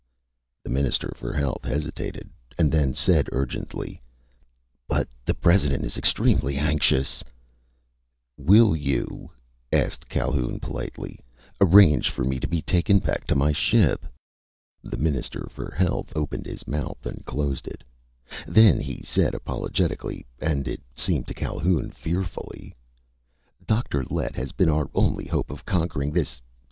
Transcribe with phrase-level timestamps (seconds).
[0.63, 4.01] The Minister for Health hesitated, and then said urgently:
[4.87, 7.23] "But the President is extremely anxious"
[8.51, 9.29] "Will you,"
[9.71, 11.19] asked Calhoun politely,
[11.61, 14.07] "arrange for me to be taken back to my ship?"
[14.81, 17.83] The Minister for Health opened his mouth and closed it.
[18.47, 22.73] Then he said apologetically and it seemed to Calhoun fearfully:
[23.67, 24.03] "Dr.
[24.05, 26.41] Lett has been our only hope of conquering this